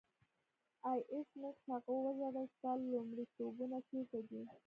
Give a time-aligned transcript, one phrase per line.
[0.89, 4.41] آه ایس میکس هغه وژړل ستا لومړیتوبونه چیرته دي